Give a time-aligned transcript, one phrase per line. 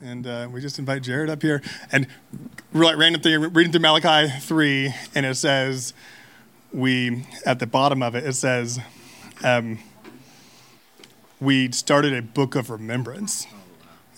[0.00, 1.62] and uh, we just invite Jared up here.
[1.92, 2.06] And
[2.72, 5.94] like random thing, reading through Malachi 3, and it says,
[6.72, 8.78] we, at the bottom of it, it says,
[9.44, 9.78] um,
[11.40, 13.46] we started a book of remembrance.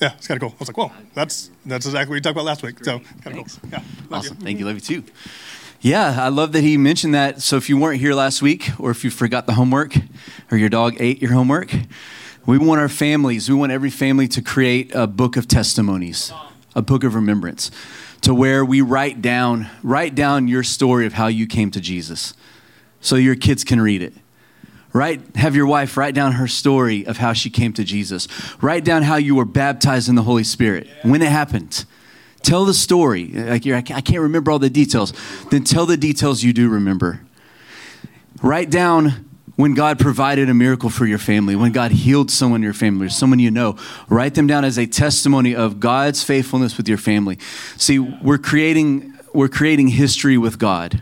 [0.01, 0.57] Yeah, it's kind of cool.
[0.57, 2.85] I was like, whoa, that's, that's exactly what we talked about last week.
[2.85, 3.71] So, kind of cool.
[3.71, 4.37] Yeah, awesome.
[4.39, 4.45] You.
[4.45, 4.67] Thank you.
[4.67, 5.05] Love you too.
[5.81, 7.43] Yeah, I love that he mentioned that.
[7.43, 9.95] So if you weren't here last week, or if you forgot the homework,
[10.51, 11.73] or your dog ate your homework,
[12.45, 16.33] we want our families, we want every family to create a book of testimonies,
[16.75, 17.71] a book of remembrance,
[18.23, 22.35] to where we write down, write down your story of how you came to Jesus
[23.01, 24.15] so your kids can read it.
[24.93, 28.29] Write, have your wife write down her story of how she came to Jesus.
[28.61, 31.85] Write down how you were baptized in the Holy Spirit, when it happened.
[32.43, 33.29] Tell the story.
[33.29, 35.13] Like I can't remember all the details.
[35.51, 37.23] Then tell the details you do remember.
[38.43, 42.65] Write down when God provided a miracle for your family, when God healed someone in
[42.65, 43.77] your family, or someone you know,
[44.09, 47.39] write them down as a testimony of God's faithfulness with your family.
[47.77, 51.01] See, we're creating we're creating history with God.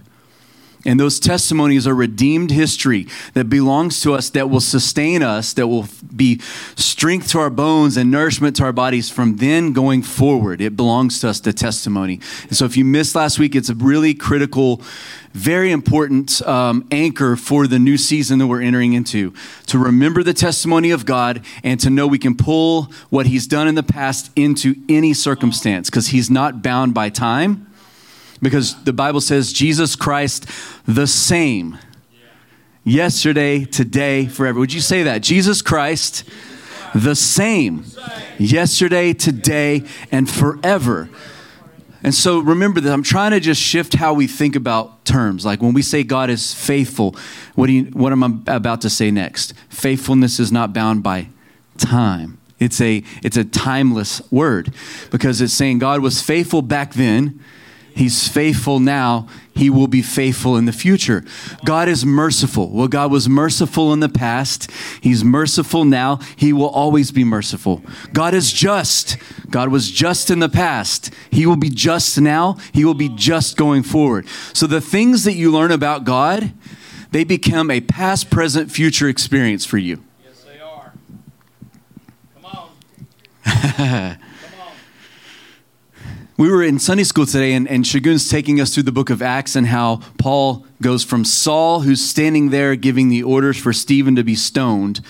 [0.86, 5.66] And those testimonies are redeemed history that belongs to us, that will sustain us, that
[5.66, 6.38] will be
[6.74, 10.62] strength to our bones and nourishment to our bodies from then going forward.
[10.62, 12.20] It belongs to us, the testimony.
[12.44, 14.80] And so if you missed last week, it's a really critical,
[15.34, 19.34] very important um, anchor for the new season that we're entering into.
[19.66, 23.68] To remember the testimony of God and to know we can pull what He's done
[23.68, 27.69] in the past into any circumstance because He's not bound by time
[28.42, 30.46] because the Bible says Jesus Christ
[30.86, 31.78] the same
[32.84, 34.58] yesterday, today, forever.
[34.58, 35.22] Would you say that?
[35.22, 36.24] Jesus Christ
[36.94, 37.84] the same
[38.38, 41.08] yesterday, today, and forever.
[42.02, 45.44] And so remember that I'm trying to just shift how we think about terms.
[45.44, 47.14] Like when we say God is faithful,
[47.54, 49.52] what, do you, what am I about to say next?
[49.68, 51.28] Faithfulness is not bound by
[51.76, 52.38] time.
[52.58, 54.74] It's a, it's a timeless word
[55.10, 57.40] because it's saying God was faithful back then
[58.00, 59.28] He's faithful now.
[59.54, 61.22] He will be faithful in the future.
[61.66, 62.70] God is merciful.
[62.70, 64.70] Well, God was merciful in the past.
[65.02, 66.18] He's merciful now.
[66.34, 67.82] He will always be merciful.
[68.14, 69.18] God is just.
[69.50, 71.12] God was just in the past.
[71.30, 72.56] He will be just now.
[72.72, 74.26] He will be just going forward.
[74.54, 76.54] So the things that you learn about God,
[77.10, 80.02] they become a past, present, future experience for you.
[80.24, 80.94] Yes, they are.
[82.40, 82.66] Come
[83.76, 84.18] on.
[86.40, 89.20] We were in Sunday school today, and, and Shagun's taking us through the book of
[89.20, 94.16] Acts and how Paul goes from Saul, who's standing there giving the orders for Stephen
[94.16, 95.02] to be stoned,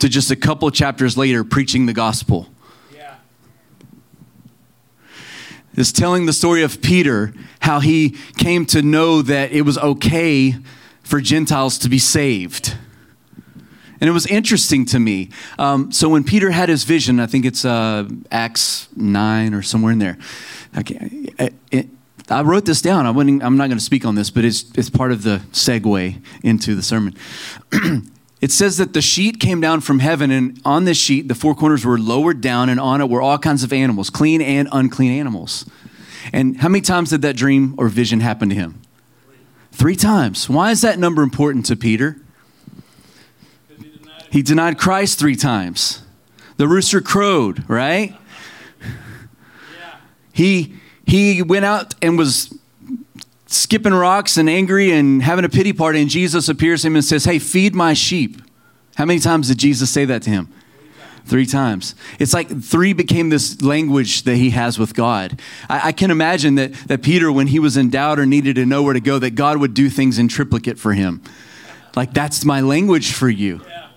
[0.00, 2.48] to just a couple chapters later preaching the gospel.
[2.92, 3.14] Yeah.
[5.76, 10.56] Is telling the story of Peter, how he came to know that it was okay
[11.04, 12.76] for Gentiles to be saved.
[14.02, 15.28] And it was interesting to me.
[15.60, 19.92] Um, so when Peter had his vision, I think it's uh, Acts 9 or somewhere
[19.92, 20.18] in there.
[20.76, 21.08] Okay,
[21.38, 21.86] it, it,
[22.28, 23.06] I wrote this down.
[23.06, 26.20] I am not going to speak on this, but it's, it's part of the segue
[26.42, 27.14] into the sermon.
[28.40, 31.54] it says that the sheet came down from heaven, and on this sheet, the four
[31.54, 35.12] corners were lowered down, and on it were all kinds of animals, clean and unclean
[35.12, 35.64] animals.
[36.32, 38.82] And how many times did that dream or vision happen to him?
[39.70, 40.50] Three times.
[40.50, 42.16] Why is that number important to Peter?
[44.32, 46.00] He denied Christ three times.
[46.56, 48.16] The rooster crowed, right?
[50.32, 50.74] He
[51.06, 52.58] he went out and was
[53.46, 57.04] skipping rocks and angry and having a pity party, and Jesus appears to him and
[57.04, 58.40] says, Hey, feed my sheep.
[58.96, 60.48] How many times did Jesus say that to him?
[61.26, 61.94] Three times.
[62.18, 65.38] It's like three became this language that he has with God.
[65.68, 68.64] I, I, can imagine that, that Peter, when he was in doubt or needed to
[68.64, 71.22] know where to go, that God would do things in triplicate for him.
[71.94, 73.60] Like, that's my language for you.
[73.68, 73.91] Yeah.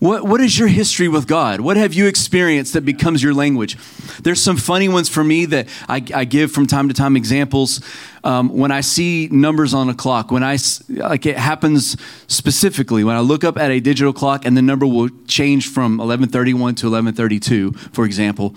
[0.00, 1.60] What, what is your history with God?
[1.60, 3.76] What have you experienced that becomes your language?
[4.22, 7.82] There's some funny ones for me that I, I give from time to time examples.
[8.24, 10.56] Um, when I see numbers on a clock, when I,
[10.88, 14.86] like it happens specifically, when I look up at a digital clock and the number
[14.86, 18.54] will change from 1131 to 1132, for example,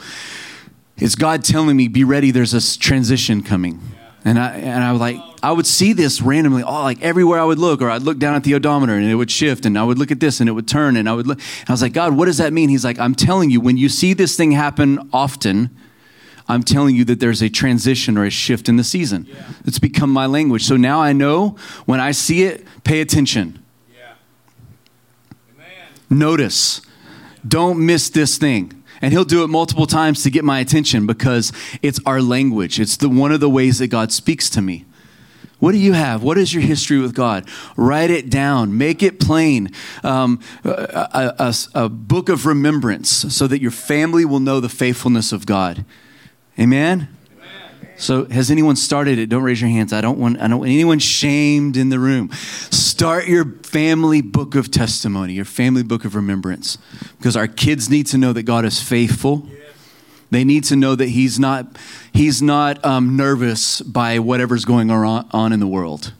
[0.96, 3.82] it's God telling me, be ready, there's a transition coming.
[4.24, 7.44] And I, and I was like, I would see this randomly, oh, like everywhere I
[7.44, 9.84] would look, or I'd look down at the odometer and it would shift, and I
[9.84, 11.38] would look at this and it would turn, and I would look.
[11.38, 12.70] And I was like, God, what does that mean?
[12.70, 15.70] He's like, I'm telling you, when you see this thing happen often,
[16.48, 19.28] I'm telling you that there's a transition or a shift in the season.
[19.30, 19.44] Yeah.
[19.66, 20.64] It's become my language.
[20.64, 23.62] So now I know when I see it, pay attention.
[23.94, 24.14] Yeah.
[26.10, 26.82] Notice.
[27.46, 31.52] Don't miss this thing and he'll do it multiple times to get my attention because
[31.82, 34.86] it's our language it's the one of the ways that god speaks to me
[35.64, 36.24] What do you have?
[36.24, 37.48] What is your history with God?
[37.78, 38.78] Write it down.
[38.78, 39.72] Make it plain.
[40.04, 45.32] Um, a, a, a book of remembrance so that your family will know the faithfulness
[45.32, 45.86] of God.
[46.60, 47.08] Amen?
[47.96, 49.28] So, has anyone started it?
[49.28, 49.94] Don't raise your hands.
[49.94, 50.42] I don't want.
[50.42, 52.30] I don't want anyone shamed in the room.
[52.70, 56.78] Start your family book of testimony, your family book of remembrance,
[57.18, 59.48] because our kids need to know that God is faithful.
[60.34, 61.78] They need to know that He's not.
[62.12, 66.14] He's not um, nervous by whatever's going on, on in the world.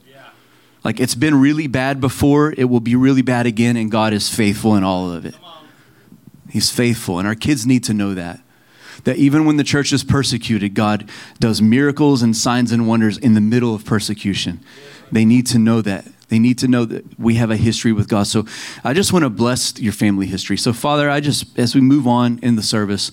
[0.84, 4.30] Like it's been really bad before, it will be really bad again, and God is
[4.30, 5.36] faithful in all of it.
[6.50, 8.42] He's faithful, and our kids need to know that
[9.04, 11.10] that even when the church is persecuted, God
[11.40, 14.60] does miracles and signs and wonders in the middle of persecution.
[15.12, 16.08] They need to know that.
[16.30, 18.28] They need to know that we have a history with God.
[18.28, 18.46] So
[18.84, 20.58] I just want to bless your family history.
[20.58, 23.12] So, Father, I just, as we move on in the service,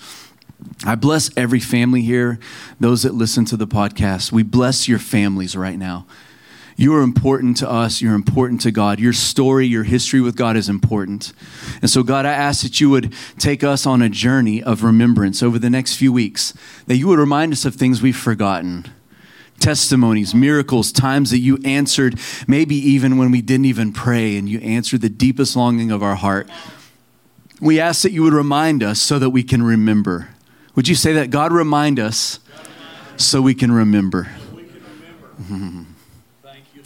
[0.84, 2.38] I bless every family here,
[2.78, 4.32] those that listen to the podcast.
[4.32, 6.06] We bless your families right now.
[6.76, 8.00] You are important to us.
[8.00, 8.98] You're important to God.
[8.98, 11.34] Your story, your history with God is important.
[11.82, 15.42] And so, God, I ask that you would take us on a journey of remembrance
[15.42, 16.54] over the next few weeks,
[16.86, 18.86] that you would remind us of things we've forgotten
[19.58, 22.18] testimonies, miracles, times that you answered,
[22.48, 26.14] maybe even when we didn't even pray, and you answered the deepest longing of our
[26.14, 26.48] heart.
[27.60, 30.30] We ask that you would remind us so that we can remember.
[30.74, 31.30] Would you say that?
[31.30, 32.40] God, remind us
[33.16, 34.28] so we can remember.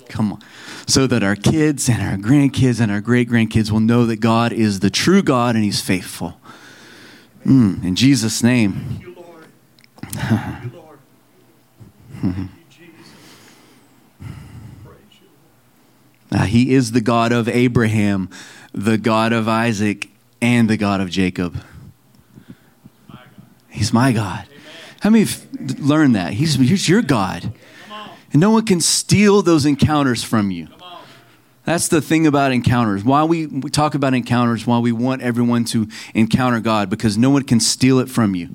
[0.08, 0.40] Come on.
[0.86, 4.52] So that our kids and our grandkids and our great grandkids will know that God
[4.52, 6.38] is the true God and He's faithful.
[7.44, 9.00] Mm, in Jesus' name.
[9.00, 9.14] you, you,
[10.72, 10.98] Lord.
[12.20, 13.12] Thank you, Jesus.
[14.84, 14.96] Praise
[16.30, 16.38] you.
[16.38, 18.30] Uh, he is the God of Abraham,
[18.72, 20.10] the God of Isaac,
[20.40, 21.60] and the God of Jacob.
[23.74, 24.46] He's my God.
[25.00, 25.46] How many have
[25.80, 26.34] learned that?
[26.34, 27.52] He's, he's your God.
[28.32, 30.68] And no one can steal those encounters from you.
[31.64, 33.02] That's the thing about encounters.
[33.02, 37.30] Why we, we talk about encounters, why we want everyone to encounter God, because no
[37.30, 38.50] one can steal it from you.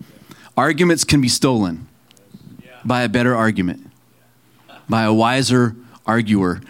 [0.56, 1.88] Arguments can be stolen
[2.86, 3.92] by a better argument,
[4.88, 5.76] by a wiser
[6.06, 6.62] arguer.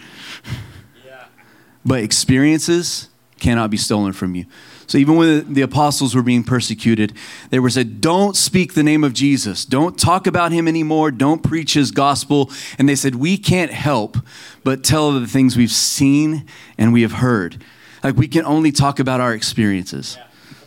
[1.86, 3.10] But experiences
[3.40, 4.46] cannot be stolen from you.
[4.90, 7.14] So even when the apostles were being persecuted,
[7.52, 9.64] they were said, Don't speak the name of Jesus.
[9.64, 11.12] Don't talk about him anymore.
[11.12, 12.50] Don't preach his gospel.
[12.80, 14.18] And they said, We can't help
[14.64, 17.64] but tell the things we've seen and we have heard.
[18.04, 20.18] Like we can only talk about our experiences.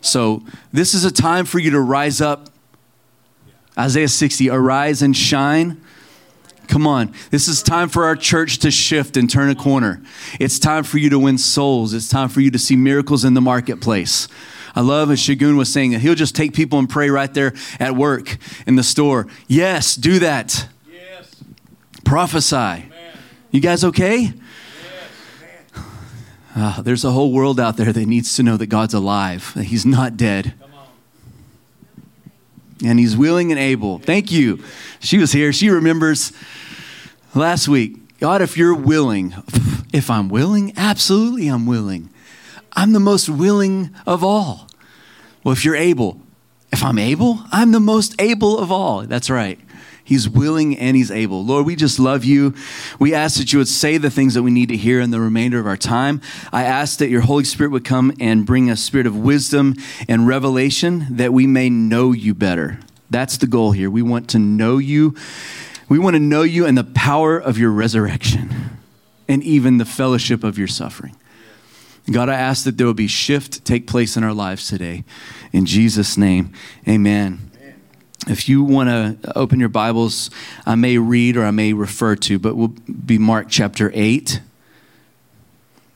[0.01, 2.49] So this is a time for you to rise up.
[3.77, 5.83] Isaiah 60, arise and shine.
[6.73, 7.13] Come on.
[7.31, 10.03] This is time for our church to shift and turn a corner.
[10.41, 11.93] It's time for you to win souls.
[11.93, 14.27] It's time for you to see miracles in the marketplace.
[14.75, 17.53] I love as Shagun was saying that he'll just take people and pray right there
[17.79, 19.27] at work, in the store.
[19.49, 20.67] Yes, do that.
[20.91, 21.45] Yes.
[22.07, 22.57] Prophesy.
[22.57, 22.91] Amen.
[23.51, 24.21] You guys okay?
[24.21, 24.35] Yes.
[26.57, 29.65] Ah, there's a whole world out there that needs to know that God's alive, that
[29.65, 30.55] He's not dead,
[32.83, 33.99] and He's willing and able.
[33.99, 34.65] Thank you.
[35.01, 35.53] She was here.
[35.53, 36.33] She remembers
[37.35, 38.19] last week.
[38.19, 39.35] God, if you're willing,
[39.93, 42.11] if I'm willing, absolutely I'm willing.
[42.73, 44.69] I'm the most willing of all.
[45.45, 46.21] Well, if you're able,
[46.73, 49.03] if I'm able, I'm the most able of all.
[49.03, 49.59] That's right.
[50.05, 51.45] He's willing and he's able.
[51.45, 52.55] Lord, we just love you.
[52.99, 55.21] We ask that you would say the things that we need to hear in the
[55.21, 56.21] remainder of our time.
[56.53, 59.75] I ask that your Holy Spirit would come and bring a spirit of wisdom
[60.09, 62.81] and revelation that we may know you better.
[63.11, 63.91] That's the goal here.
[63.91, 65.15] We want to know you.
[65.93, 68.79] We want to know you and the power of your resurrection
[69.29, 71.15] and even the fellowship of your suffering.
[72.11, 75.05] God, I ask that there will be shift take place in our lives today.
[75.53, 76.55] In Jesus' name,
[76.89, 77.51] amen.
[78.27, 80.31] If you want to open your Bibles,
[80.65, 84.41] I may read or I may refer to, but we'll be Mark chapter 8.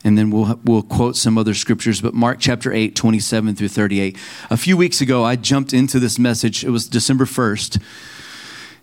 [0.05, 4.19] And then we'll, we'll quote some other scriptures, but Mark chapter 8, 27 through 38.
[4.51, 6.65] A few weeks ago, I jumped into this message.
[6.65, 7.81] It was December 1st.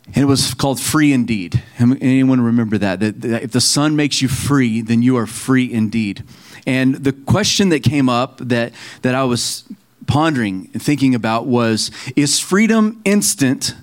[0.08, 1.64] And it was called Free Indeed.
[1.80, 3.00] Anyone remember that?
[3.00, 3.44] that?
[3.44, 6.24] If the Son makes you free, then you are free indeed.
[6.68, 9.64] And the question that came up that, that I was
[10.06, 13.76] pondering and thinking about was Is freedom instant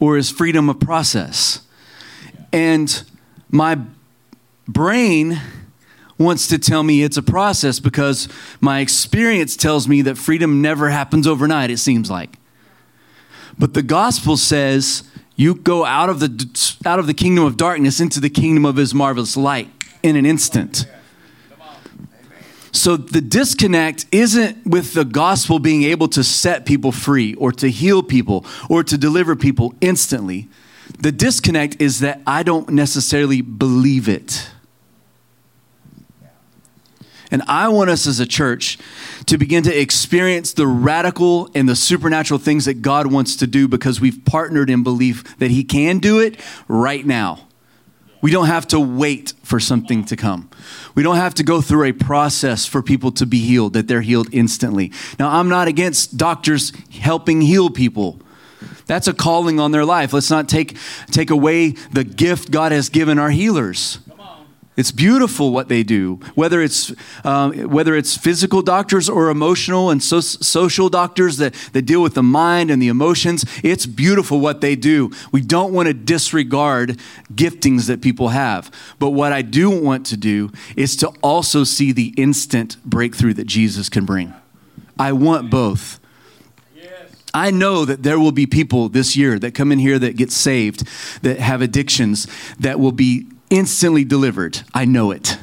[0.00, 1.60] or is freedom a process?
[2.52, 3.02] And
[3.50, 3.78] my
[4.68, 5.40] brain
[6.18, 8.28] wants to tell me it's a process because
[8.60, 12.38] my experience tells me that freedom never happens overnight, it seems like.
[13.58, 15.04] But the gospel says
[15.36, 18.76] you go out of the out of the kingdom of darkness into the kingdom of
[18.76, 19.68] his marvelous light
[20.02, 20.86] in an instant.
[22.72, 27.68] So the disconnect isn't with the gospel being able to set people free or to
[27.70, 30.48] heal people or to deliver people instantly.
[30.98, 34.48] The disconnect is that I don't necessarily believe it.
[37.32, 38.78] And I want us as a church
[39.26, 43.66] to begin to experience the radical and the supernatural things that God wants to do
[43.66, 47.48] because we've partnered in belief that He can do it right now.
[48.20, 50.48] We don't have to wait for something to come.
[50.94, 54.02] We don't have to go through a process for people to be healed, that they're
[54.02, 54.92] healed instantly.
[55.18, 58.20] Now, I'm not against doctors helping heal people.
[58.86, 60.12] That's a calling on their life.
[60.12, 60.76] Let's not take,
[61.10, 63.98] take away the gift God has given our healers.
[64.74, 70.02] It's beautiful what they do, whether it's um, whether it's physical doctors or emotional and
[70.02, 73.44] so- social doctors that, that deal with the mind and the emotions.
[73.62, 75.10] It's beautiful what they do.
[75.30, 76.98] We don't want to disregard
[77.34, 81.92] giftings that people have, but what I do want to do is to also see
[81.92, 84.32] the instant breakthrough that Jesus can bring.
[84.98, 86.00] I want both.
[87.34, 90.30] I know that there will be people this year that come in here that get
[90.30, 90.86] saved,
[91.22, 92.26] that have addictions,
[92.58, 94.62] that will be instantly delivered.
[94.74, 95.38] I know it.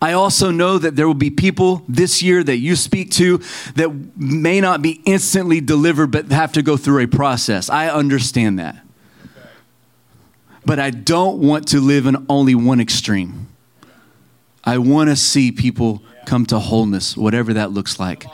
[0.00, 3.38] I also know that there will be people this year that you speak to
[3.74, 7.68] that may not be instantly delivered, but have to go through a process.
[7.68, 8.76] I understand that.
[10.64, 13.48] But I don't want to live in only one extreme.
[14.62, 18.26] I want to see people come to wholeness, whatever that looks like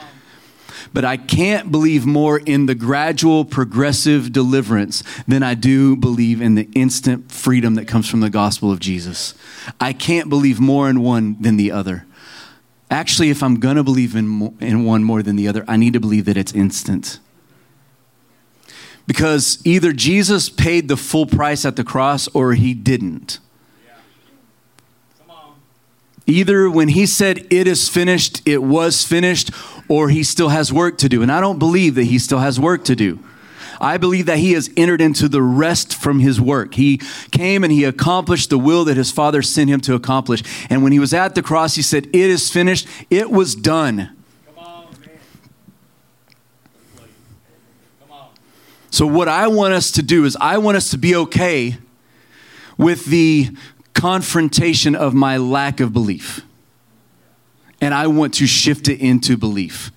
[0.93, 6.55] but I can't believe more in the gradual, progressive deliverance than I do believe in
[6.55, 9.33] the instant freedom that comes from the gospel of Jesus.
[9.79, 12.05] I can't believe more in one than the other.
[12.91, 15.93] Actually, if I'm going to believe in, in one more than the other, I need
[15.93, 17.19] to believe that it's instant.
[19.07, 23.39] Because either Jesus paid the full price at the cross or he didn't.
[26.25, 29.51] Either when he said, It is finished, it was finished,
[29.87, 31.21] or he still has work to do.
[31.21, 33.19] And I don't believe that he still has work to do.
[33.81, 36.75] I believe that he has entered into the rest from his work.
[36.75, 40.41] He came and he accomplished the will that his father sent him to accomplish.
[40.69, 44.15] And when he was at the cross, he said, It is finished, it was done.
[48.89, 51.77] So, what I want us to do is, I want us to be okay
[52.77, 53.49] with the
[53.95, 56.41] confrontation of my lack of belief.
[57.83, 59.91] And I want to shift it into belief.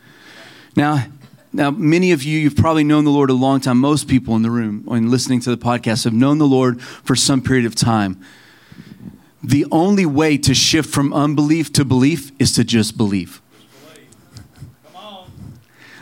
[0.74, 1.06] Now,
[1.52, 3.78] now, many of you, you've probably known the Lord a long time.
[3.78, 7.14] Most people in the room and listening to the podcast have known the Lord for
[7.14, 8.20] some period of time.
[9.42, 13.40] The only way to shift from unbelief to belief is to just believe.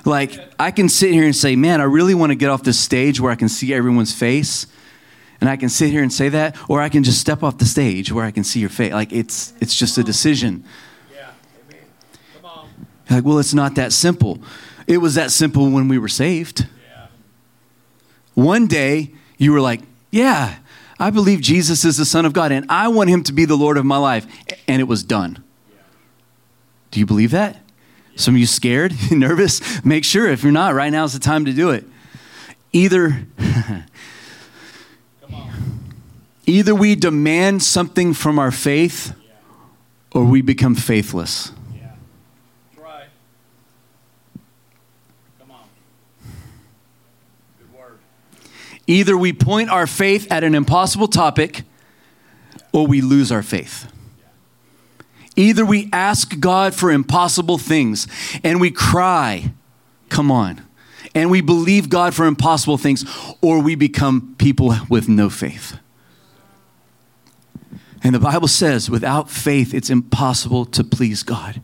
[0.07, 2.79] Like, I can sit here and say, man, I really want to get off this
[2.79, 4.67] stage where I can see everyone's face
[5.41, 7.67] and I can sit here and say that, or I can just step off the
[7.67, 8.93] stage where I can see your face.
[8.93, 10.65] Like it's it's just a decision.
[13.07, 13.17] Yeah, on.
[13.17, 14.41] Like, well, it's not that simple.
[14.87, 16.67] It was that simple when we were saved.
[16.91, 17.07] Yeah.
[18.35, 19.81] One day you were like,
[20.11, 20.57] yeah,
[20.99, 23.57] I believe Jesus is the Son of God, and I want him to be the
[23.57, 24.27] Lord of my life.
[24.69, 25.43] And it was done.
[25.71, 25.83] Yeah.
[26.91, 27.61] Do you believe that?
[28.17, 29.85] Some of you scared, nervous?
[29.85, 31.85] Make sure if you're not, right now is the time to do it.
[32.73, 33.27] Either
[36.47, 39.15] Either we demand something from our faith
[40.13, 41.53] or we become faithless.
[41.75, 41.95] Yeah.
[42.77, 43.07] Right.
[45.39, 45.65] Come on.
[47.59, 47.99] Good word.
[48.87, 51.63] Either we point our faith at an impossible topic
[52.73, 53.91] or we lose our faith.
[55.37, 58.07] Either we ask God for impossible things
[58.43, 59.53] and we cry,
[60.09, 60.63] come on,
[61.15, 63.05] and we believe God for impossible things,
[63.41, 65.79] or we become people with no faith.
[68.03, 71.63] And the Bible says, without faith, it's impossible to please God.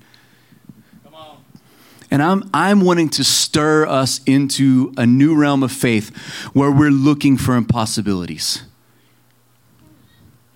[2.10, 6.14] And I'm, I'm wanting to stir us into a new realm of faith
[6.52, 8.64] where we're looking for impossibilities.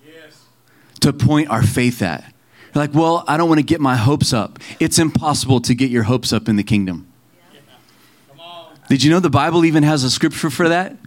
[0.05, 0.43] Yes.
[0.99, 2.23] To point our faith at.
[2.73, 4.59] You're like, well, I don't want to get my hopes up.
[4.81, 7.07] It's impossible to get your hopes up in the kingdom.
[8.37, 8.65] Yeah.
[8.89, 10.97] Did you know the Bible even has a scripture for that?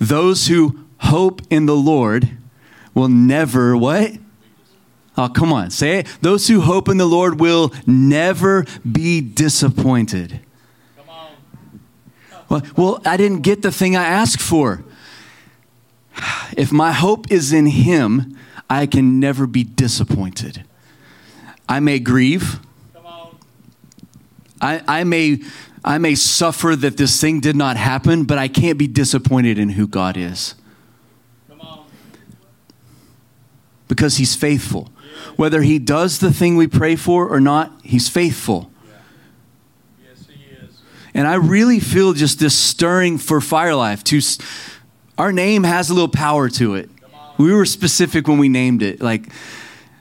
[0.00, 2.36] Those who hope in the Lord
[2.92, 4.12] will never what?
[5.16, 6.06] Oh, come on, say it.
[6.20, 10.40] Those who hope in the Lord will never be disappointed.
[10.96, 11.30] Come on.
[12.48, 14.84] Well, well, I didn't get the thing I asked for.
[16.56, 20.64] If my hope is in Him, I can never be disappointed.
[21.68, 22.60] I may grieve.
[24.60, 25.40] I, I may
[25.84, 29.70] I may suffer that this thing did not happen, but I can't be disappointed in
[29.70, 30.56] who God is.
[33.88, 34.90] Because he's faithful.
[35.36, 38.70] Whether he does the thing we pray for or not, he's faithful.
[40.04, 40.80] Yes, he is.
[41.14, 44.20] And I really feel just this stirring for fire life to
[45.18, 46.90] Our name has a little power to it.
[47.38, 49.30] We were specific when we named it, like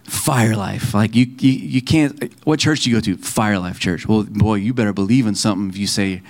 [0.05, 0.93] Fire Life.
[0.93, 2.33] Like you, you, you can't.
[2.45, 3.17] What church do you go to?
[3.17, 4.07] Fire Life Church.
[4.07, 6.21] Well, boy, you better believe in something if you say.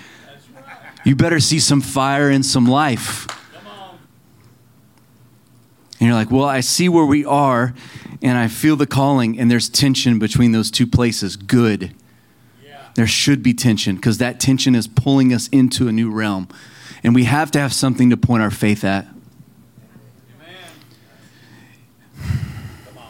[1.03, 3.27] You better see some fire and some life.
[5.99, 7.73] And you're like, well, I see where we are,
[8.21, 11.35] and I feel the calling, and there's tension between those two places.
[11.35, 11.93] Good.
[12.95, 16.47] There should be tension because that tension is pulling us into a new realm.
[17.03, 19.05] And we have to have something to point our faith at.
[22.15, 23.03] Come on,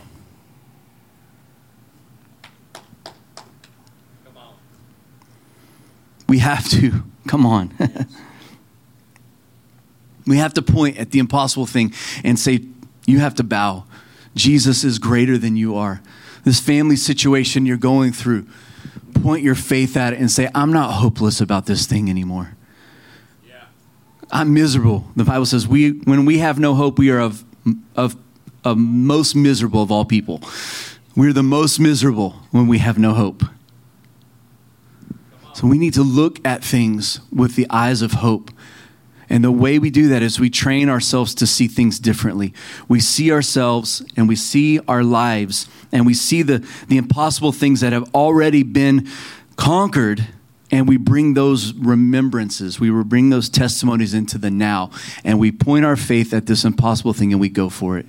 [4.26, 4.54] come on.
[6.28, 7.04] We have to.
[7.28, 7.72] Come on.
[10.28, 12.58] we have to point at the impossible thing and say,
[13.06, 13.86] You have to bow.
[14.36, 16.02] Jesus is greater than you are.
[16.44, 18.48] This family situation you're going through,
[19.14, 22.56] point your faith at it and say, I'm not hopeless about this thing anymore.
[24.32, 25.06] I'm miserable.
[25.16, 27.46] The Bible says, we, when we have no hope, we are of,
[27.96, 28.16] of,
[28.64, 30.42] of most miserable of all people.
[31.16, 33.44] We're the most miserable when we have no hope.
[35.54, 38.52] So we need to look at things with the eyes of hope.
[39.30, 42.54] And the way we do that is we train ourselves to see things differently.
[42.88, 47.82] We see ourselves and we see our lives and we see the, the impossible things
[47.82, 49.08] that have already been
[49.56, 50.28] conquered
[50.72, 54.90] and we bring those remembrances, we bring those testimonies into the now,
[55.24, 58.06] and we point our faith at this impossible thing and we go for it.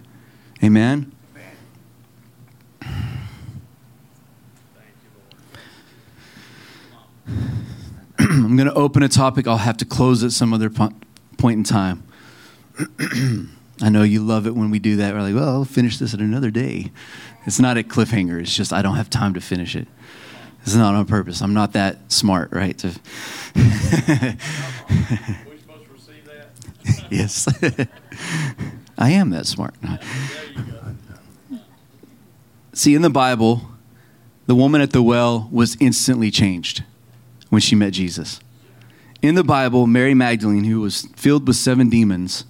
[0.64, 1.12] Amen?
[8.18, 9.46] I'm going to open a topic.
[9.46, 10.92] I'll have to close at some other po-
[11.36, 12.02] point in time.
[13.82, 15.14] I know you love it when we do that.
[15.14, 16.92] We're like, well, I'll finish this at another day.
[17.44, 18.40] It's not a cliffhanger.
[18.40, 19.86] It's just I don't have time to finish it.
[20.62, 21.42] It's not on purpose.
[21.42, 22.76] I'm not that smart, right?
[22.78, 22.92] To We
[23.54, 24.38] supposed
[25.84, 27.06] to receive that?
[27.10, 27.46] yes,
[28.98, 29.74] I am that smart.
[29.80, 29.98] There
[30.56, 30.62] you
[31.50, 31.58] go.
[32.72, 33.62] See, in the Bible,
[34.46, 36.82] the woman at the well was instantly changed
[37.48, 38.40] when she met Jesus.
[39.23, 42.44] In the Bible, Mary Magdalene, who was filled with seven demons,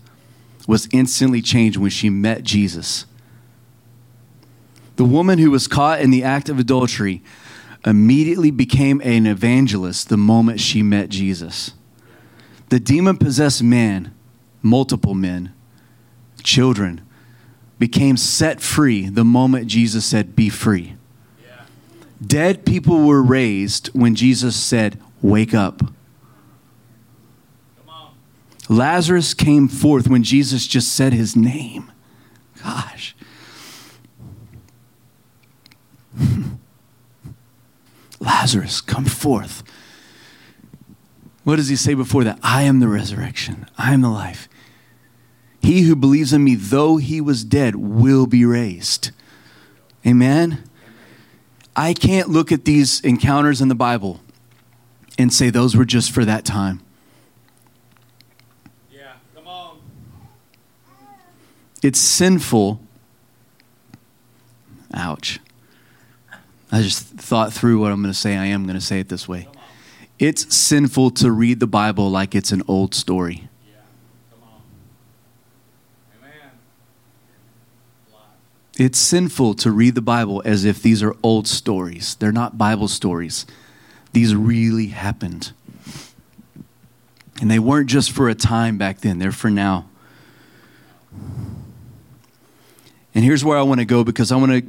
[0.67, 3.07] was instantly changed when she met Jesus.
[4.97, 7.23] The woman who was caught in the act of adultery
[7.85, 11.73] immediately became an evangelist the moment she met Jesus.
[12.71, 14.13] The demon possessed man,
[14.61, 15.53] multiple men,
[16.43, 17.03] children,
[17.79, 20.95] became set free the moment Jesus said, Be free.
[22.25, 25.83] Dead people were raised when Jesus said, Wake up.
[28.69, 31.93] Lazarus came forth when Jesus just said his name.
[32.63, 33.15] Gosh.
[38.21, 39.63] Lazarus, come forth.
[41.45, 42.41] What does he say before that?
[42.43, 44.49] I am the resurrection, I am the life.
[45.63, 49.11] He who believes in me, though he was dead, will be raised.
[50.07, 50.63] Amen?
[51.75, 54.21] I can't look at these encounters in the Bible
[55.19, 56.81] and say those were just for that time.
[58.91, 59.79] Yeah, come on.
[61.87, 62.81] It's sinful.
[64.93, 65.39] Ouch.
[66.73, 68.37] I just thought through what I'm going to say.
[68.37, 69.47] I am going to say it this way.
[70.19, 73.49] It's sinful to read the Bible like it's an old story.
[78.77, 82.17] It's sinful to read the Bible as if these are old stories.
[82.17, 83.47] They're not Bible stories.
[84.13, 85.53] These really happened.
[87.41, 89.89] And they weren't just for a time back then, they're for now.
[93.17, 94.63] And here's where I want to go because I want to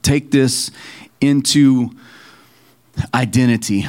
[0.00, 0.70] take this
[1.20, 1.90] into
[3.12, 3.86] identity.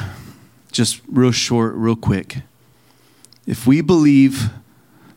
[0.73, 2.39] Just real short, real quick.
[3.47, 4.49] If we believe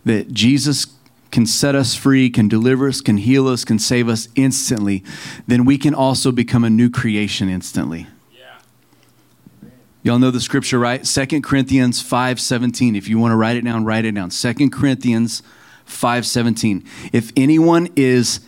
[0.05, 0.87] that Jesus
[1.33, 5.03] can set us free, can deliver us, can heal us, can save us instantly,
[5.49, 8.07] then we can also become a new creation instantly.
[8.33, 9.69] Yeah.
[10.05, 11.05] Y'all know the scripture, right?
[11.05, 12.95] 2 Corinthians 5:17.
[12.95, 14.31] If you want to write it down, write it down.
[14.31, 15.43] 2 Corinthians
[15.87, 16.85] 5:17.
[17.13, 18.39] If anyone is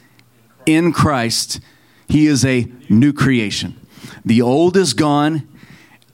[0.69, 1.61] in Christ,
[2.09, 3.81] he is a new creation.
[4.25, 5.49] The old is gone,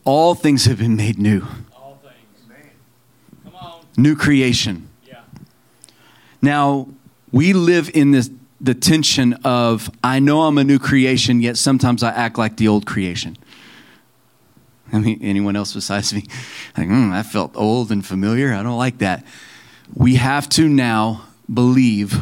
[0.04, 1.42] all things have been made new.
[1.74, 2.60] All things.
[3.44, 3.80] Come on.
[3.96, 4.88] New creation.
[5.06, 5.22] Yeah.
[6.40, 6.88] Now,
[7.32, 12.02] we live in this the tension of I know I'm a new creation, yet sometimes
[12.02, 13.36] I act like the old creation.
[14.92, 16.24] I mean, anyone else besides me?
[16.76, 18.52] Like, mm, I felt old and familiar.
[18.52, 19.24] I don't like that.
[19.94, 22.20] We have to now believe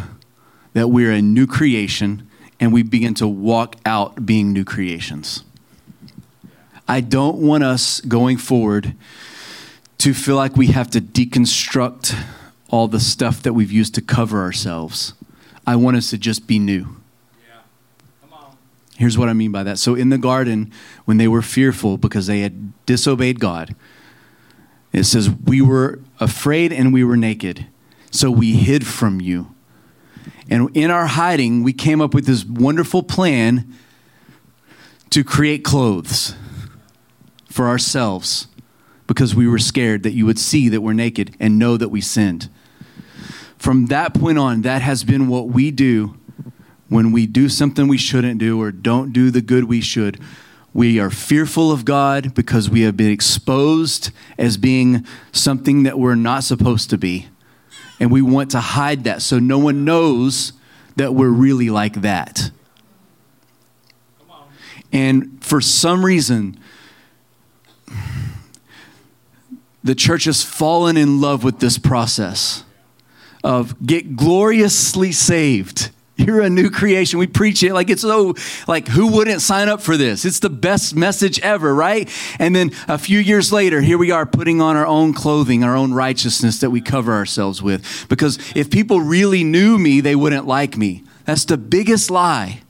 [0.72, 2.28] that we're a new creation
[2.60, 5.44] and we begin to walk out being new creations.
[6.88, 8.94] I don't want us going forward
[9.98, 12.16] to feel like we have to deconstruct
[12.68, 15.14] all the stuff that we've used to cover ourselves.
[15.66, 16.96] I want us to just be new.
[17.48, 17.60] Yeah.
[18.20, 18.56] Come on.
[18.96, 19.78] Here's what I mean by that.
[19.78, 20.72] So, in the garden,
[21.04, 23.76] when they were fearful because they had disobeyed God,
[24.92, 27.66] it says, We were afraid and we were naked.
[28.10, 29.51] So, we hid from you.
[30.48, 33.72] And in our hiding, we came up with this wonderful plan
[35.10, 36.34] to create clothes
[37.50, 38.48] for ourselves
[39.06, 42.00] because we were scared that you would see that we're naked and know that we
[42.00, 42.48] sinned.
[43.58, 46.18] From that point on, that has been what we do
[46.88, 50.18] when we do something we shouldn't do or don't do the good we should.
[50.74, 56.14] We are fearful of God because we have been exposed as being something that we're
[56.14, 57.28] not supposed to be.
[58.02, 60.54] And we want to hide that so no one knows
[60.96, 62.50] that we're really like that.
[64.92, 66.58] And for some reason,
[69.84, 72.64] the church has fallen in love with this process
[73.44, 75.90] of get gloriously saved.
[76.16, 77.18] You're a new creation.
[77.18, 78.34] We preach it like it's so,
[78.68, 80.26] like, who wouldn't sign up for this?
[80.26, 82.08] It's the best message ever, right?
[82.38, 85.74] And then a few years later, here we are putting on our own clothing, our
[85.74, 88.06] own righteousness that we cover ourselves with.
[88.08, 91.02] Because if people really knew me, they wouldn't like me.
[91.24, 92.60] That's the biggest lie.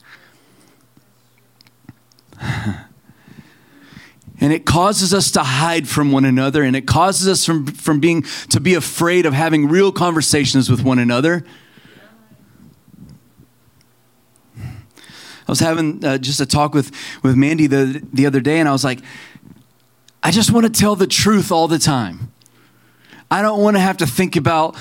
[2.40, 7.98] and it causes us to hide from one another and it causes us from, from
[7.98, 11.44] being to be afraid of having real conversations with one another
[15.52, 16.90] was having uh, just a talk with,
[17.22, 19.00] with mandy the, the other day and i was like
[20.22, 22.32] i just want to tell the truth all the time
[23.30, 24.76] i don't want to have to think about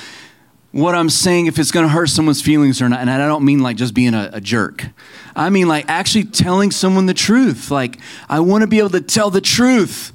[0.71, 3.43] what i'm saying if it's going to hurt someone's feelings or not and i don't
[3.43, 4.87] mean like just being a, a jerk
[5.35, 7.71] I mean, like actually telling someone the truth.
[7.71, 10.11] Like, I want to be able to tell the truth.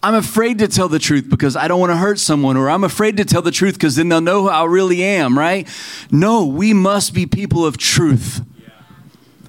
[0.00, 2.84] I'm afraid to tell the truth because I don't want to hurt someone, or I'm
[2.84, 5.66] afraid to tell the truth because then they'll know who I really am, right?
[6.12, 8.40] No, we must be people of truth.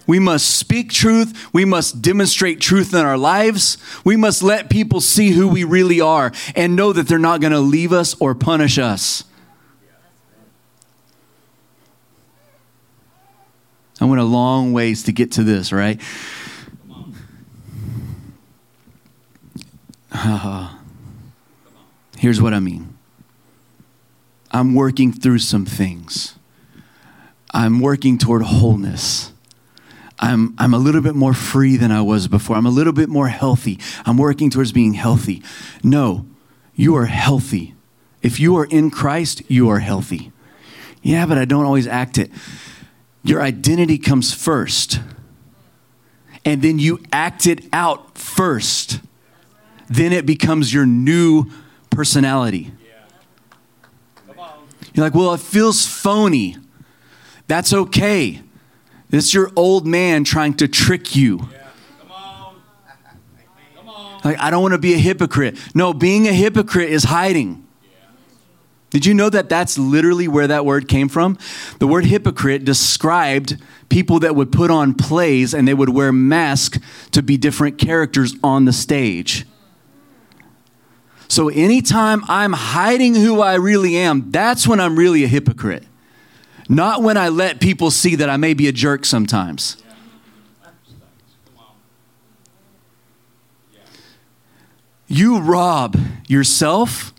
[0.09, 1.53] We must speak truth.
[1.53, 3.77] We must demonstrate truth in our lives.
[4.03, 7.53] We must let people see who we really are and know that they're not going
[7.53, 9.23] to leave us or punish us.
[14.01, 16.01] I went a long ways to get to this, right?
[20.11, 20.75] Uh,
[22.17, 22.97] here's what I mean
[24.49, 26.33] I'm working through some things,
[27.53, 29.33] I'm working toward wholeness.
[30.19, 32.57] I'm, I'm a little bit more free than I was before.
[32.57, 33.79] I'm a little bit more healthy.
[34.05, 35.41] I'm working towards being healthy.
[35.81, 36.25] No,
[36.75, 37.73] you are healthy.
[38.21, 40.31] If you are in Christ, you are healthy.
[41.01, 42.31] Yeah, but I don't always act it
[43.23, 44.99] your identity comes first.
[46.45, 49.01] And then you act it out first.
[49.89, 51.45] Then it becomes your new
[51.89, 52.71] personality.
[54.93, 56.57] You're like, well, it feels phony.
[57.47, 58.41] That's okay.
[59.11, 61.39] It's your old man trying to trick you.
[61.39, 62.55] Come on.
[63.75, 64.21] Come on.
[64.23, 65.57] Like, I don't want to be a hypocrite.
[65.73, 67.65] No, being a hypocrite is hiding.
[68.91, 71.37] Did you know that that's literally where that word came from?
[71.77, 76.79] The word hypocrite described people that would put on plays and they would wear masks
[77.11, 79.45] to be different characters on the stage.
[81.27, 85.83] So anytime I'm hiding who I really am, that's when I'm really a hypocrite.
[86.69, 89.75] Not when I let people see that I may be a jerk sometimes.
[95.07, 97.11] You rob yourself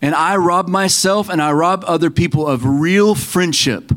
[0.00, 3.92] and I rob myself and I rob other people of real friendship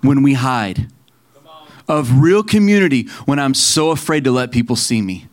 [0.00, 0.88] when we hide,
[1.86, 5.28] of real community when I'm so afraid to let people see me.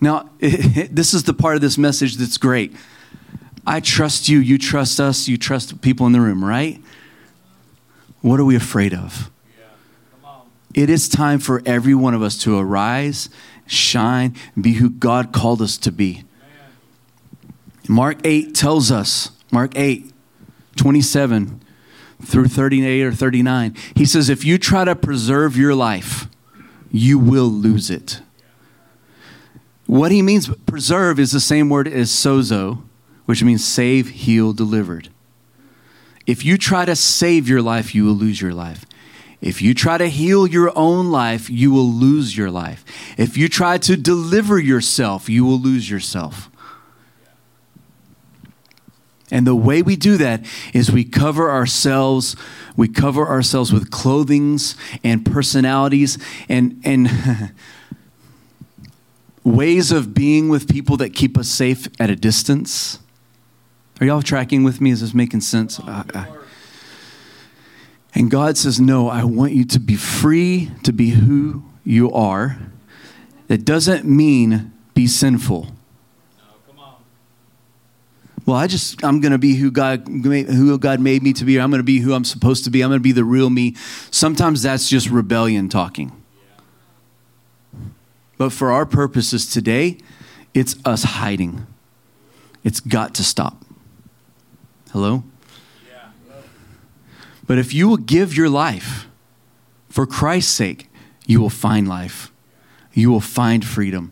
[0.00, 2.74] Now, this is the part of this message that's great.
[3.68, 6.82] I trust you, you trust us, you trust people in the room, right?
[8.22, 9.30] What are we afraid of?
[10.72, 13.28] It is time for every one of us to arise,
[13.66, 16.24] shine, and be who God called us to be.
[17.86, 20.14] Mark 8 tells us, Mark 8,
[20.76, 21.60] 27
[22.22, 26.26] through 38 or 39, he says, If you try to preserve your life,
[26.90, 28.22] you will lose it.
[29.84, 32.87] What he means, preserve, is the same word as sozo,
[33.28, 35.10] which means save, heal, delivered.
[36.26, 38.86] If you try to save your life, you will lose your life.
[39.42, 42.86] If you try to heal your own life, you will lose your life.
[43.18, 46.48] If you try to deliver yourself, you will lose yourself.
[49.30, 52.34] And the way we do that is we cover ourselves,
[52.78, 56.16] we cover ourselves with clothings and personalities
[56.48, 57.52] and, and
[59.44, 63.00] ways of being with people that keep us safe at a distance.
[64.00, 64.90] Are y'all tracking with me?
[64.90, 65.80] Is this making sense?
[68.14, 72.58] And God says, No, I want you to be free to be who you are.
[73.48, 75.68] That doesn't mean be sinful.
[78.44, 81.60] Well, I just I'm going to be who God who God made me to be.
[81.60, 82.82] I'm going to be who I'm supposed to be.
[82.82, 83.74] I'm going to be the real me.
[84.10, 86.12] Sometimes that's just rebellion talking.
[88.38, 89.98] But for our purposes today,
[90.54, 91.66] it's us hiding.
[92.64, 93.64] It's got to stop.
[94.98, 95.22] Hello?
[95.88, 96.40] Yeah.
[97.46, 99.06] But if you will give your life
[99.88, 100.90] for Christ's sake,
[101.24, 102.32] you will find life.
[102.94, 104.10] You will find freedom.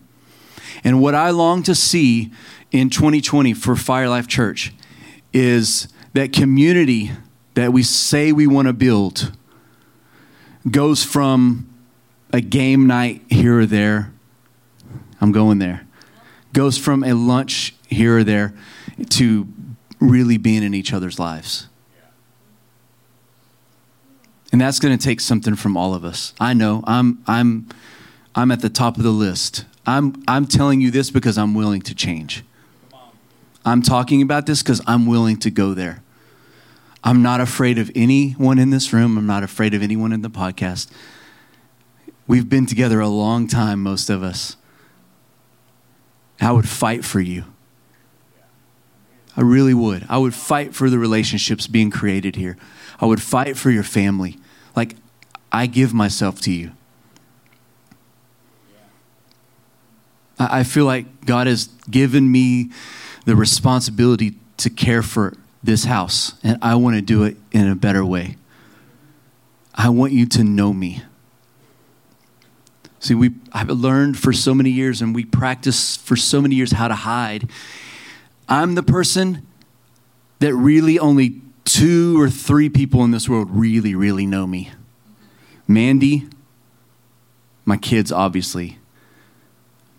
[0.84, 2.30] And what I long to see
[2.70, 4.72] in 2020 for Fire Life Church
[5.32, 7.10] is that community
[7.54, 9.32] that we say we want to build
[10.70, 11.68] goes from
[12.32, 14.12] a game night here or there.
[15.20, 15.84] I'm going there.
[16.52, 18.54] Goes from a lunch here or there
[19.10, 19.48] to
[20.00, 21.68] really being in each other's lives.
[24.52, 26.32] And that's going to take something from all of us.
[26.40, 26.82] I know.
[26.86, 27.68] I'm I'm
[28.34, 29.64] I'm at the top of the list.
[29.86, 32.44] I'm I'm telling you this because I'm willing to change.
[33.64, 36.02] I'm talking about this because I'm willing to go there.
[37.02, 39.18] I'm not afraid of anyone in this room.
[39.18, 40.90] I'm not afraid of anyone in the podcast.
[42.26, 44.56] We've been together a long time, most of us.
[46.40, 47.44] I would fight for you.
[49.36, 50.06] I really would.
[50.08, 52.56] I would fight for the relationships being created here.
[53.00, 54.38] I would fight for your family.
[54.74, 54.96] Like,
[55.52, 56.72] I give myself to you.
[60.38, 62.70] I feel like God has given me
[63.24, 67.74] the responsibility to care for this house, and I want to do it in a
[67.74, 68.36] better way.
[69.74, 71.02] I want you to know me.
[73.00, 76.72] See, we I've learned for so many years, and we practice for so many years
[76.72, 77.50] how to hide.
[78.48, 79.46] I'm the person
[80.38, 84.70] that really only two or three people in this world really, really know me.
[85.66, 86.28] Mandy,
[87.64, 88.78] my kids, obviously,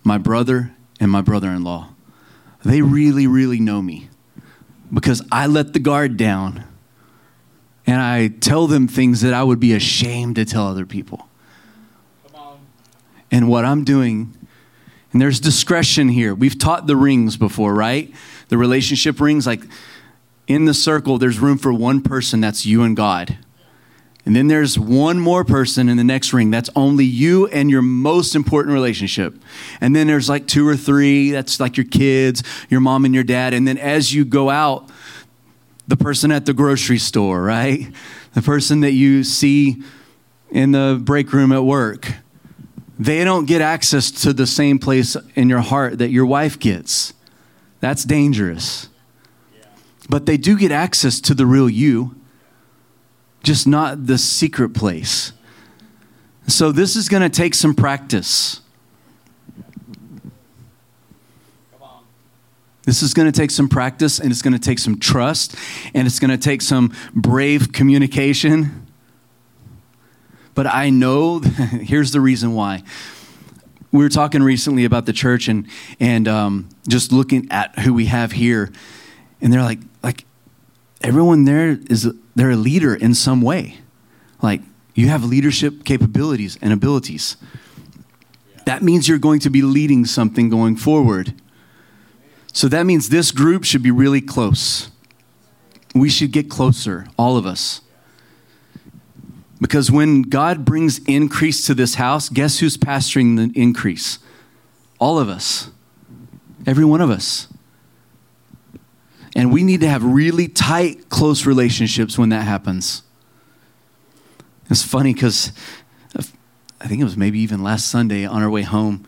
[0.03, 1.89] my brother, and my brother in law.
[2.63, 4.09] They really, really know me
[4.93, 6.63] because I let the guard down
[7.85, 11.27] and I tell them things that I would be ashamed to tell other people.
[13.29, 14.33] And what I'm doing,
[15.11, 16.33] and there's discretion here.
[16.33, 18.13] We've taught the rings before, right?
[18.49, 19.61] The relationship rings, like
[20.47, 23.37] in the circle, there's room for one person that's you and God.
[24.25, 27.81] And then there's one more person in the next ring that's only you and your
[27.81, 29.35] most important relationship.
[29.79, 33.23] And then there's like two or three that's like your kids, your mom and your
[33.23, 33.53] dad.
[33.53, 34.89] And then as you go out,
[35.87, 37.87] the person at the grocery store, right?
[38.33, 39.81] The person that you see
[40.51, 42.11] in the break room at work.
[42.99, 47.13] They don't get access to the same place in your heart that your wife gets.
[47.79, 48.89] That's dangerous.
[50.09, 52.15] But they do get access to the real you
[53.43, 55.31] just not the secret place.
[56.47, 58.61] So, this is going to take some practice.
[62.83, 65.57] This is going to take some practice and it's going to take some trust
[65.93, 68.87] and it's going to take some brave communication.
[70.55, 72.83] But I know, here's the reason why.
[73.91, 75.67] We were talking recently about the church and,
[75.99, 78.71] and um, just looking at who we have here.
[79.41, 80.25] And they're like, like
[81.01, 83.77] everyone there is, they're a leader in some way.
[84.41, 84.61] Like
[84.93, 87.37] you have leadership capabilities and abilities.
[88.65, 91.33] That means you're going to be leading something going forward.
[92.51, 94.89] So that means this group should be really close.
[95.95, 97.81] We should get closer, all of us.
[99.59, 104.19] Because when God brings increase to this house, guess who's pastoring the increase?
[104.99, 105.71] All of us.
[106.65, 107.47] Every one of us.
[109.35, 113.03] And we need to have really tight, close relationships when that happens.
[114.69, 115.51] It's funny because
[116.79, 119.05] I think it was maybe even last Sunday on our way home.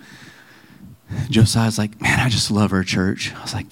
[1.30, 3.34] Josiah's like, Man, I just love our church.
[3.36, 3.72] I was like,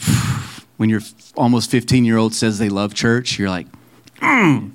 [0.77, 1.01] When your
[1.35, 3.67] almost 15 year old says they love church, you're like,
[4.21, 4.71] mm.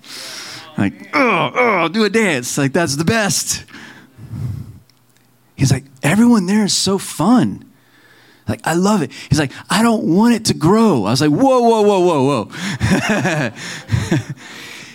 [0.78, 2.56] Like, oh, oh, do a dance.
[2.58, 3.64] Like, that's the best.
[5.56, 7.64] He's like, Everyone there is so fun.
[8.48, 9.12] Like, I love it.
[9.30, 11.04] He's like, I don't want it to grow.
[11.06, 12.44] I was like, whoa, whoa, whoa, whoa, whoa.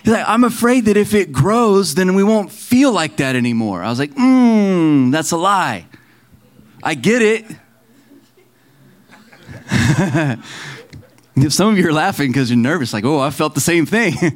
[0.03, 3.83] He's like, I'm afraid that if it grows, then we won't feel like that anymore.
[3.83, 5.85] I was like, mmm, that's a lie.
[6.83, 7.45] I get it.
[11.51, 14.13] Some of you are laughing because you're nervous, like, oh, I felt the same thing.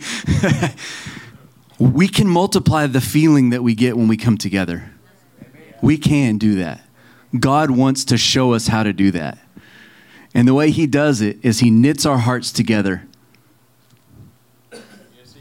[1.82, 4.92] we can multiply the feeling that we get when we come together.
[5.82, 6.86] We can do that.
[7.40, 9.40] God wants to show us how to do that.
[10.36, 13.08] And the way he does it is he knits our hearts together.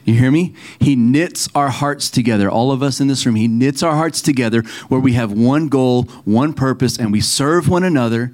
[0.05, 0.55] You hear me?
[0.79, 2.50] He knits our hearts together.
[2.50, 5.68] All of us in this room, he knits our hearts together where we have one
[5.68, 8.33] goal, one purpose, and we serve one another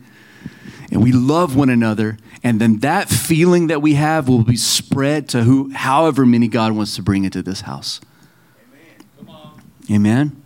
[0.92, 2.19] and we love one another.
[2.46, 6.70] And then that feeling that we have will be spread to who, however many God
[6.74, 8.00] wants to bring into this house.
[9.18, 9.61] Come on.
[9.90, 10.44] Amen.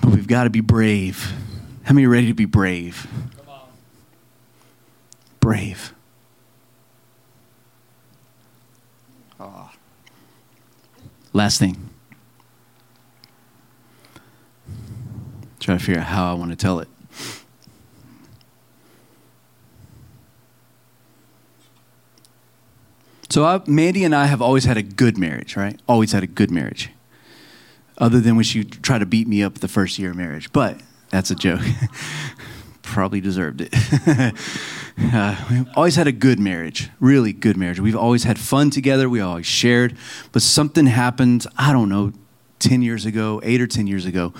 [0.00, 1.32] But we've got to be brave.
[1.84, 3.06] How many ready to be brave?
[5.38, 5.94] Brave.
[9.38, 9.72] Ah.
[11.32, 11.88] Last thing.
[15.60, 16.88] Try to figure out how I want to tell it.
[23.32, 25.80] So, I, Mandy and I have always had a good marriage, right?
[25.88, 26.90] Always had a good marriage.
[27.96, 30.52] Other than when she tried to beat me up the first year of marriage.
[30.52, 31.62] But that's a joke.
[32.82, 33.72] Probably deserved it.
[35.14, 37.80] uh, we've always had a good marriage, really good marriage.
[37.80, 39.08] We've always had fun together.
[39.08, 39.96] We always shared.
[40.32, 42.12] But something happened, I don't know,
[42.58, 44.34] 10 years ago, eight or 10 years ago.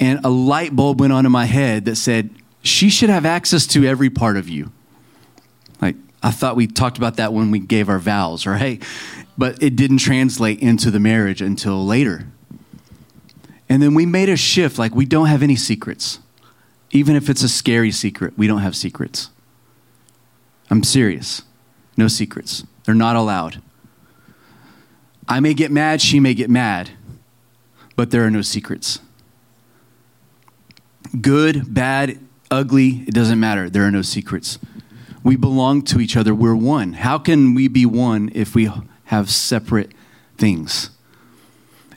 [0.00, 2.30] And a light bulb went on in my head that said,
[2.62, 4.72] she should have access to every part of you.
[6.26, 8.82] I thought we talked about that when we gave our vows, right?
[9.38, 12.26] But it didn't translate into the marriage until later.
[13.68, 16.18] And then we made a shift like we don't have any secrets.
[16.90, 19.30] Even if it's a scary secret, we don't have secrets.
[20.68, 21.42] I'm serious.
[21.96, 22.64] No secrets.
[22.84, 23.62] They're not allowed.
[25.28, 26.90] I may get mad, she may get mad,
[27.94, 28.98] but there are no secrets.
[31.20, 32.18] Good, bad,
[32.50, 33.70] ugly, it doesn't matter.
[33.70, 34.58] There are no secrets.
[35.26, 36.32] We belong to each other.
[36.32, 36.92] We're one.
[36.92, 38.70] How can we be one if we
[39.06, 39.90] have separate
[40.38, 40.90] things?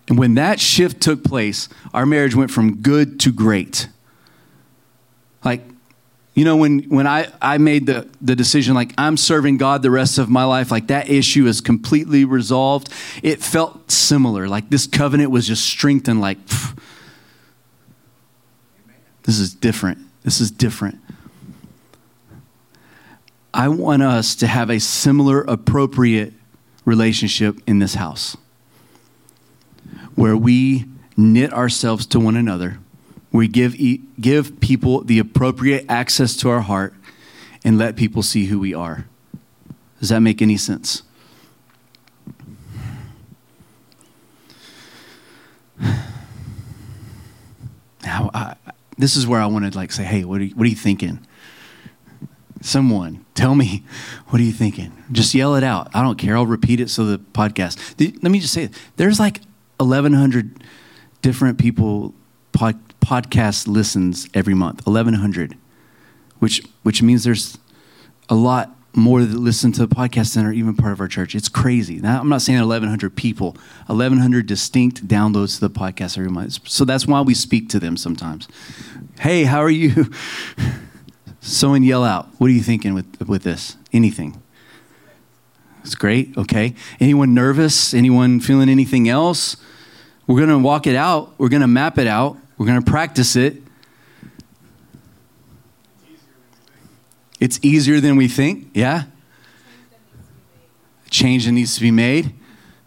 [0.08, 3.88] And when that shift took place, our marriage went from good to great.
[5.46, 5.62] Like,
[6.34, 9.92] you know, when, when I, I made the, the decision, like, I'm serving God the
[9.92, 14.48] rest of my life, like, that issue is completely resolved, it felt similar.
[14.48, 16.76] Like, this covenant was just strengthened, like, pff,
[19.22, 20.00] this is different.
[20.24, 21.00] This is different.
[23.60, 26.32] I want us to have a similar, appropriate
[26.86, 28.38] relationship in this house
[30.16, 30.86] where we
[31.18, 32.80] knit ourselves to one another.
[33.34, 33.76] We give,
[34.22, 36.94] give people the appropriate access to our heart
[37.66, 39.08] and let people see who we are.
[40.00, 41.04] Does that make any sense?
[48.06, 48.56] Now, I,
[48.98, 50.78] this is where I want to like say, hey, what are you, what are you
[50.78, 51.28] thinking?
[52.62, 53.84] Someone, tell me,
[54.28, 54.92] what are you thinking?
[55.12, 55.90] Just yell it out.
[55.94, 56.36] I don't care.
[56.36, 57.96] I'll repeat it so the podcast.
[58.22, 59.40] Let me just say, there's like
[59.78, 60.62] 1,100
[61.22, 62.14] different people
[62.52, 64.86] pod, podcast listens every month.
[64.86, 65.58] 1,100,
[66.40, 67.58] which which means there's
[68.28, 71.34] a lot more that listen to the podcast than are even part of our church.
[71.34, 72.00] It's crazy.
[72.00, 76.68] Now, I'm not saying 1,100 people, 1,100 distinct downloads to the podcast every month.
[76.68, 78.48] So that's why we speak to them sometimes.
[79.20, 80.12] Hey, how are you?
[81.42, 82.28] Someone yell out.
[82.38, 83.78] What are you thinking with, with this?
[83.94, 84.42] Anything?
[85.84, 86.38] It's great.
[86.38, 86.76] Okay.
[87.00, 87.94] Anyone nervous?
[87.94, 89.58] Anyone feeling anything else?
[90.28, 91.34] We're going to walk it out.
[91.40, 92.38] We're going to map it out.
[92.58, 93.64] We're going to practice it.
[97.40, 98.70] It's easier than we think.
[98.74, 99.04] Yeah.
[101.10, 102.34] Change that needs to be made.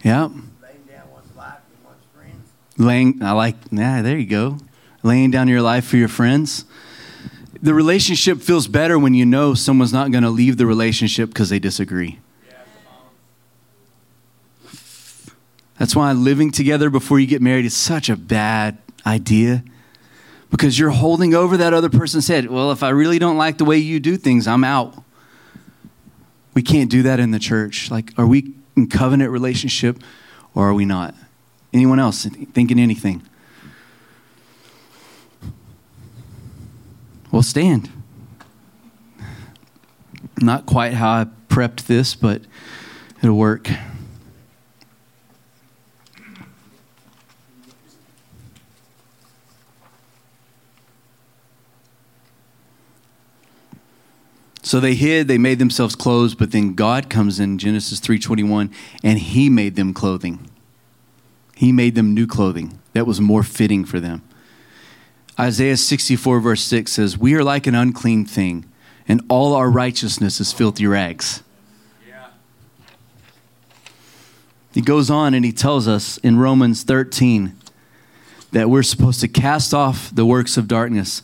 [0.03, 0.27] Yeah.
[0.27, 2.51] Laying down one's life for one's friends.
[2.77, 4.59] Laying, I like, yeah, there you go.
[5.01, 6.65] Laying down your life for your friends.
[7.63, 11.47] The relationship feels better when you know someone's not going to leave the relationship because
[11.47, 12.19] they disagree.
[15.79, 19.63] That's why living together before you get married is such a bad idea
[20.51, 22.49] because you're holding over that other person's head.
[22.49, 25.01] Well, if I really don't like the way you do things, I'm out.
[26.53, 27.89] We can't do that in the church.
[27.89, 30.03] Like, are we in covenant relationship
[30.53, 31.15] or are we not?
[31.71, 33.23] Anyone else thinking anything?
[37.33, 37.89] Well, stand.
[40.39, 42.43] Not quite how I prepped this, but
[43.23, 43.71] it'll work.
[54.61, 58.69] So they hid, they made themselves clothes, but then God comes in Genesis 3:21
[59.03, 60.51] and he made them clothing.
[61.55, 64.21] He made them new clothing that was more fitting for them.
[65.39, 68.65] Isaiah 64 verse 6 says, "We are like an unclean thing,
[69.07, 71.41] and all our righteousness is filthy rags."
[74.73, 77.55] He goes on and he tells us in Romans 13
[78.51, 81.21] that we're supposed to cast off the works of darkness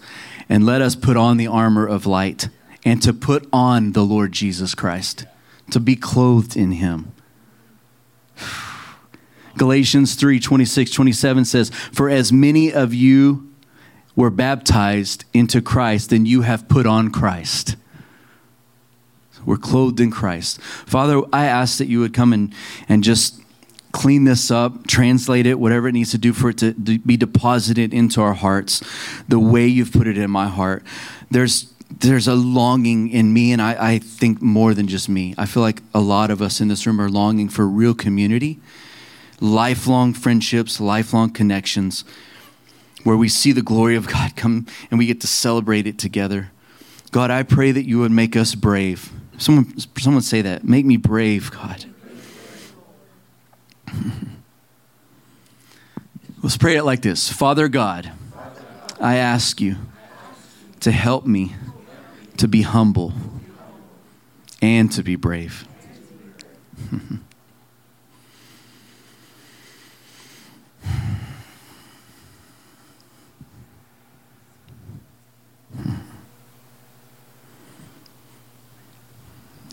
[0.47, 2.49] And let us put on the armor of light
[2.83, 5.25] and to put on the Lord Jesus Christ,
[5.69, 7.11] to be clothed in him.
[9.57, 13.48] Galatians 3 26, 27 says, For as many of you
[14.19, 17.77] were baptized into Christ, then you have put on Christ.
[19.45, 20.61] We're clothed in Christ.
[20.61, 22.53] Father, I ask that you would come and,
[22.89, 23.41] and just
[23.93, 27.93] clean this up, translate it, whatever it needs to do for it to be deposited
[27.93, 28.83] into our hearts
[29.29, 30.83] the way you've put it in my heart.
[31.31, 35.33] There's there's a longing in me, and I, I think more than just me.
[35.37, 38.59] I feel like a lot of us in this room are longing for real community,
[39.39, 42.03] lifelong friendships, lifelong connections,
[43.03, 46.51] where we see the glory of God come and we get to celebrate it together.
[47.11, 49.11] God, I pray that you would make us brave.
[49.37, 50.63] Someone, someone say that.
[50.63, 51.85] Make me brave, God.
[56.43, 58.11] Let's pray it like this Father God,
[58.99, 59.75] I ask you
[60.81, 61.55] to help me
[62.37, 63.13] to be humble
[64.61, 65.67] and to be brave.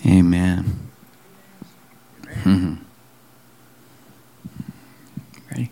[0.06, 0.88] Amen.
[2.26, 2.74] Mm-hmm.
[5.50, 5.70] Ready?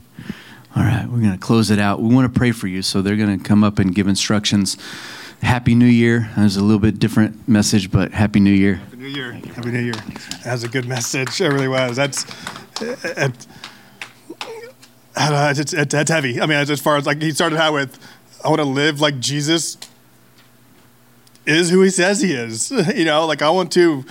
[0.75, 2.01] All right, we're going to close it out.
[2.01, 4.77] We want to pray for you, so they're going to come up and give instructions.
[5.41, 6.31] Happy New Year.
[6.35, 8.75] That was a little bit different message, but Happy New Year.
[8.75, 9.33] Happy New Year.
[9.33, 9.95] Happy New Year.
[10.43, 11.41] That's a good message.
[11.41, 11.97] It really was.
[11.97, 12.25] That's.
[12.81, 13.47] It,
[15.17, 16.41] it's, it's, it's heavy.
[16.41, 17.99] I mean, as far as like he started out with,
[18.45, 19.77] I want to live like Jesus
[21.47, 22.71] is who he says he is.
[22.95, 24.05] You know, like I want to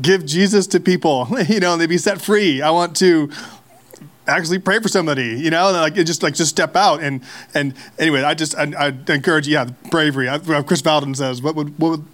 [0.00, 2.62] give Jesus to people, you know, and they be set free.
[2.62, 3.30] I want to
[4.26, 7.22] actually pray for somebody, you know, and like just like just step out and
[7.54, 10.28] and anyway, I just I, I encourage yeah bravery.
[10.28, 12.04] I, uh, Kris Vallotton says, what would what would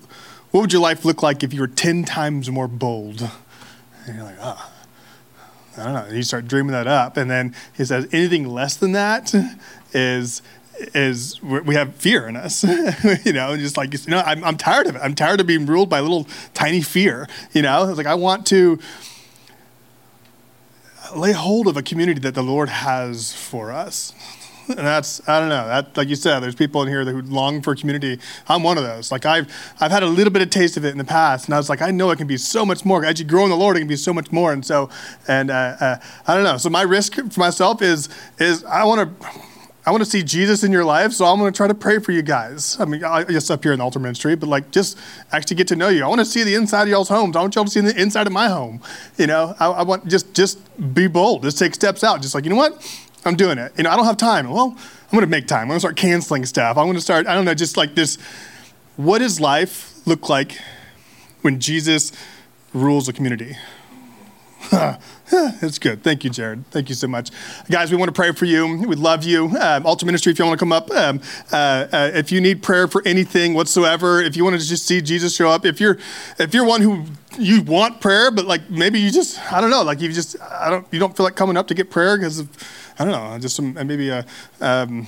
[0.51, 3.29] what would your life look like if you were ten times more bold?
[4.07, 4.73] And you're like, oh,
[5.77, 6.05] I don't know.
[6.05, 9.35] And you start dreaming that up, and then he says, anything less than that
[9.93, 10.43] is
[10.95, 12.65] is we have fear in us,
[13.25, 15.01] you know, just like, you know, I'm, I'm tired of it.
[15.03, 18.47] I'm tired of being ruled by little tiny fear, you know, it's like, I want
[18.49, 18.79] to
[21.15, 24.13] lay hold of a community that the Lord has for us.
[24.69, 27.63] And that's I don't know that like you said, there's people in here who long
[27.63, 28.19] for community.
[28.49, 29.13] I'm one of those.
[29.13, 29.47] Like I've
[29.81, 31.69] I've had a little bit of taste of it in the past, and I was
[31.69, 33.05] like, I know it can be so much more.
[33.05, 34.53] As you grow in the Lord, it can be so much more.
[34.53, 34.91] And so,
[35.29, 35.97] and uh, uh,
[36.27, 36.57] I don't know.
[36.57, 38.09] So my risk for myself is
[38.41, 39.31] is I want to
[39.87, 42.01] I want to see Jesus in your life, so I'm going to try to pray
[42.01, 42.77] for you guys.
[42.81, 44.99] I mean, I up here in the altar ministry, but like just
[45.31, 46.03] actually get to know you.
[46.05, 47.37] I want to see the inside of y'all's homes.
[47.37, 48.83] I want y'all to see the inside of my home.
[49.17, 50.59] You know, I, I want just just
[50.93, 51.45] be bold.
[51.45, 52.21] Just take steps out.
[52.21, 52.85] Just like you know what,
[53.25, 53.73] I'm doing it.
[53.77, 54.51] You know, I don't have time.
[54.51, 55.63] Well, I'm going to make time.
[55.63, 56.77] I'm going to start canceling stuff.
[56.77, 57.29] I'm going to start.
[57.29, 58.19] I don't know, just like this.
[58.97, 60.59] What does life look like
[61.43, 62.11] when Jesus
[62.73, 63.57] rules a community?
[65.33, 66.03] It's good.
[66.03, 66.67] Thank you, Jared.
[66.71, 67.31] Thank you so much.
[67.71, 68.79] Guys, we want to pray for you.
[68.87, 69.49] We love you.
[69.59, 71.21] Um, Altar Ministry, if you want to come up, um,
[71.53, 75.01] uh, uh, if you need prayer for anything whatsoever, if you want to just see
[75.01, 75.99] Jesus show up, if you're
[76.39, 77.05] if you're one who
[77.39, 80.71] you want prayer, but like maybe you just I don't know, like you just I
[80.71, 82.49] don't you don't feel like coming up to get prayer because of
[82.99, 84.25] I don't know, just some maybe a.
[84.61, 85.07] Um,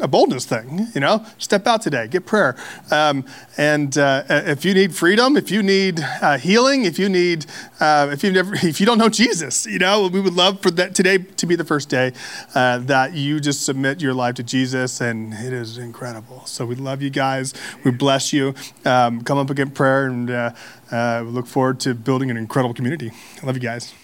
[0.00, 1.24] a boldness thing, you know.
[1.38, 2.56] Step out today, get prayer,
[2.90, 3.24] um,
[3.56, 7.46] and uh, if you need freedom, if you need uh, healing, if you need,
[7.80, 10.70] uh, if you never, if you don't know Jesus, you know, we would love for
[10.72, 12.12] that today to be the first day
[12.54, 16.44] uh, that you just submit your life to Jesus, and it is incredible.
[16.46, 17.54] So we love you guys.
[17.84, 18.54] We bless you.
[18.84, 20.50] Um, come up and get prayer, and uh,
[20.90, 23.10] uh, we look forward to building an incredible community.
[23.42, 23.94] I love you guys.